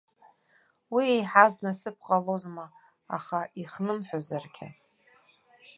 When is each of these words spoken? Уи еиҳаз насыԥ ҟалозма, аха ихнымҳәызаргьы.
Уи 0.93 1.05
еиҳаз 1.13 1.53
насыԥ 1.63 1.97
ҟалозма, 2.05 2.65
аха 3.15 3.39
ихнымҳәызаргьы. 3.61 4.67